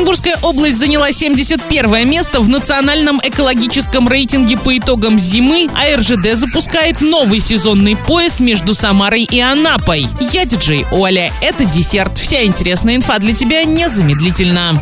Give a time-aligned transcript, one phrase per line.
[0.00, 7.02] Оренбургская область заняла 71 место в национальном экологическом рейтинге по итогам зимы, а РЖД запускает
[7.02, 10.08] новый сезонный поезд между Самарой и Анапой.
[10.32, 11.30] Я диджей Оля.
[11.42, 12.16] Это десерт.
[12.16, 14.72] Вся интересная инфа для тебя незамедлительно.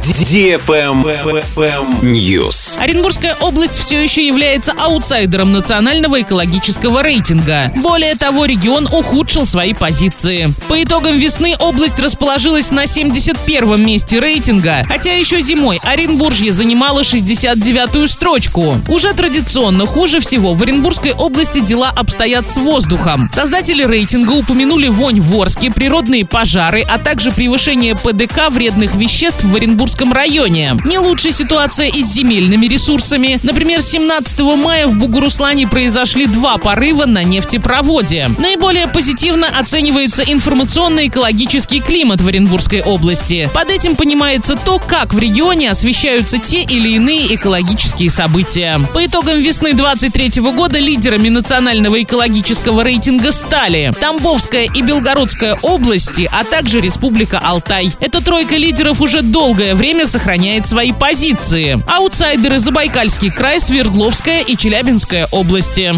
[2.03, 2.79] News.
[2.79, 7.73] Оренбургская область все еще является аутсайдером национального экологического рейтинга.
[7.75, 10.55] Более того, регион ухудшил свои позиции.
[10.69, 18.07] По итогам весны область расположилась на 71 месте рейтинга, хотя еще зимой Оренбуржье занимало 69-ю
[18.09, 18.77] строчку.
[18.89, 23.31] Уже традиционно хуже всего в Оренбургской области дела обстоят с воздухом.
[23.33, 29.55] Создатели рейтинга упомянули вонь в Орске, природные пожары, а также превышение ПДК вредных веществ в
[29.55, 30.77] Оренбургском районе.
[30.85, 33.39] Не лучшая ситуация и с земельными ресурсами.
[33.43, 38.31] Например, 17 мая в Бугуруслане произошли два порыва на нефтепроводе.
[38.39, 43.49] Наиболее позитивно оценивается информационно-экологический климат в Оренбургской области.
[43.55, 48.81] Под этим понимается то, как в регионе освещаются те или иные экологические события.
[48.93, 56.45] По итогам весны 23 года лидерами национального экологического рейтинга стали Тамбовская и Белгородская области, а
[56.45, 57.93] также Республика Алтай.
[58.01, 61.83] Эта тройка лидеров уже долгое время сохраняет свои позиции.
[61.89, 65.95] Аутсайдеры Забайкальский край, Свердловская и Челябинская области.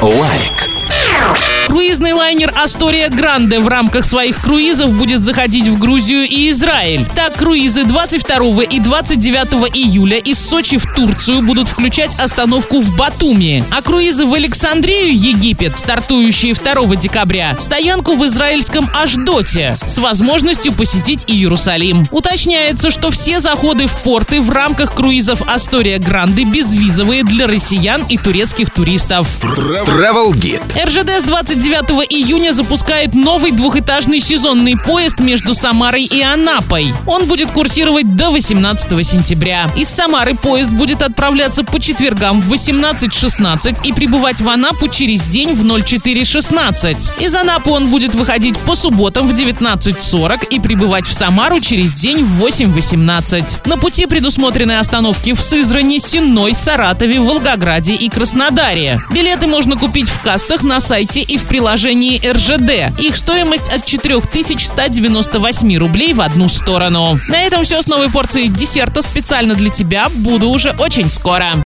[0.00, 0.77] Лайк.
[1.78, 7.06] Круизный лайнер «Астория Гранде» в рамках своих круизов будет заходить в Грузию и Израиль.
[7.14, 13.62] Так, круизы 22 и 29 июля из Сочи в Турцию будут включать остановку в Батуми,
[13.70, 21.26] а круизы в Александрию, Египет, стартующие 2 декабря, стоянку в израильском Ашдоте с возможностью посетить
[21.28, 22.04] Иерусалим.
[22.10, 28.18] Уточняется, что все заходы в порты в рамках круизов «Астория Гранде» безвизовые для россиян и
[28.18, 29.28] турецких туристов.
[29.42, 30.84] Travel Guide.
[30.84, 31.22] РЖД с
[31.68, 36.94] 29 июня запускает новый двухэтажный сезонный поезд между Самарой и Анапой.
[37.06, 39.70] Он будет курсировать до 18 сентября.
[39.76, 45.52] Из Самары поезд будет отправляться по четвергам в 18.16 и прибывать в Анапу через день
[45.52, 47.20] в 04.16.
[47.20, 52.24] Из Анапы он будет выходить по субботам в 19.40 и прибывать в Самару через день
[52.24, 53.68] в 8.18.
[53.68, 58.98] На пути предусмотрены остановки в Сызрани, Сенной, Саратове, Волгограде и Краснодаре.
[59.12, 63.00] Билеты можно купить в кассах на сайте и в приложении РЖД.
[63.00, 67.18] Их стоимость от 4198 рублей в одну сторону.
[67.28, 70.08] На этом все с новой порцией десерта специально для тебя.
[70.14, 71.54] Буду уже очень скоро.